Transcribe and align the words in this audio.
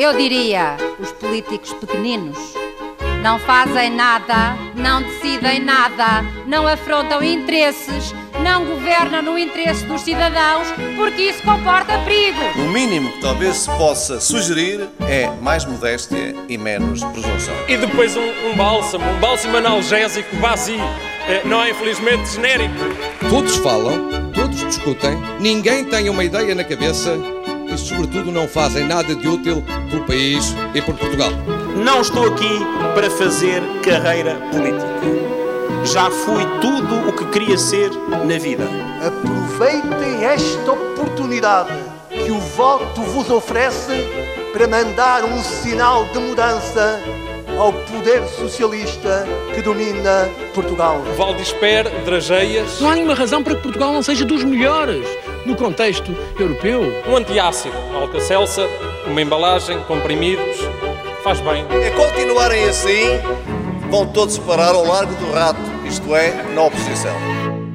Eu 0.00 0.16
diria 0.16 0.78
os 0.98 1.12
políticos 1.12 1.74
pequeninos. 1.74 2.38
Não 3.22 3.38
fazem 3.38 3.90
nada, 3.90 4.56
não 4.74 5.02
decidem 5.02 5.60
nada, 5.60 6.22
não 6.46 6.66
afrontam 6.66 7.22
interesses, 7.22 8.14
não 8.42 8.64
governam 8.64 9.20
no 9.20 9.38
interesse 9.38 9.84
dos 9.84 10.00
cidadãos, 10.00 10.68
porque 10.96 11.24
isso 11.24 11.42
comporta 11.42 11.98
perigo. 11.98 12.40
O 12.56 12.72
mínimo 12.72 13.12
que 13.12 13.20
talvez 13.20 13.56
se 13.56 13.70
possa 13.72 14.18
sugerir 14.18 14.88
é 15.00 15.30
mais 15.42 15.66
modéstia 15.66 16.34
e 16.48 16.56
menos 16.56 17.04
presunção. 17.04 17.54
E 17.68 17.76
depois 17.76 18.16
um, 18.16 18.48
um 18.48 18.56
bálsamo, 18.56 19.04
um 19.04 19.20
bálsamo 19.20 19.58
analgésico 19.58 20.34
vazio, 20.36 20.80
eh, 21.28 21.42
não 21.44 21.62
é 21.62 21.72
infelizmente 21.72 22.26
genérico. 22.30 22.74
Todos 23.28 23.54
falam, 23.56 24.32
todos 24.32 24.64
discutem, 24.64 25.18
ninguém 25.38 25.84
tem 25.84 26.08
uma 26.08 26.24
ideia 26.24 26.54
na 26.54 26.64
cabeça 26.64 27.18
e, 27.72 27.78
sobretudo, 27.78 28.32
não 28.32 28.48
fazem 28.48 28.86
nada 28.86 29.14
de 29.14 29.28
útil 29.28 29.64
pelo 29.90 30.04
país 30.04 30.54
e 30.74 30.82
por 30.82 30.94
Portugal. 30.94 31.30
Não 31.76 32.00
estou 32.00 32.26
aqui 32.26 32.60
para 32.94 33.10
fazer 33.10 33.62
carreira 33.82 34.34
política. 34.50 34.90
Já 35.84 36.10
fui 36.10 36.44
tudo 36.60 37.08
o 37.08 37.12
que 37.12 37.24
queria 37.26 37.56
ser 37.56 37.90
na 38.26 38.38
vida. 38.38 38.68
Aproveitem 39.06 40.24
esta 40.24 40.72
oportunidade 40.72 41.72
que 42.10 42.30
o 42.30 42.38
voto 42.38 43.00
vos 43.02 43.30
oferece 43.30 43.92
para 44.52 44.68
mandar 44.68 45.24
um 45.24 45.42
sinal 45.42 46.04
de 46.06 46.18
mudança 46.18 47.00
ao 47.58 47.72
poder 47.72 48.26
socialista 48.28 49.26
que 49.54 49.62
domina 49.62 50.28
Portugal. 50.54 51.02
Valdisper, 51.16 51.88
Drageias. 52.04 52.80
Não 52.80 52.90
há 52.90 52.94
nenhuma 52.94 53.14
razão 53.14 53.42
para 53.42 53.54
que 53.54 53.62
Portugal 53.62 53.92
não 53.92 54.02
seja 54.02 54.24
dos 54.24 54.44
melhores 54.44 55.06
no 55.50 55.56
contexto 55.56 56.16
europeu. 56.38 56.80
Um 57.08 57.16
antiácido, 57.16 57.74
Alka-Seltzer, 57.92 58.68
uma 59.06 59.20
embalagem, 59.20 59.78
comprimidos, 59.80 60.56
faz 61.24 61.40
bem. 61.40 61.66
É 61.82 61.90
continuarem 61.90 62.64
assim, 62.68 63.20
vão 63.90 64.06
todos 64.06 64.38
parar 64.38 64.74
ao 64.74 64.86
largo 64.86 65.12
do 65.16 65.32
rato, 65.32 65.60
isto 65.84 66.14
é, 66.14 66.32
na 66.54 66.62
oposição. 66.62 67.69